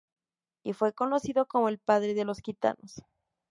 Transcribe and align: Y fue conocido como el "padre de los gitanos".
Y 0.63 0.73
fue 0.73 0.93
conocido 0.93 1.45
como 1.45 1.69
el 1.69 1.77
"padre 1.77 2.15
de 2.15 2.25
los 2.25 2.39
gitanos". 2.39 3.03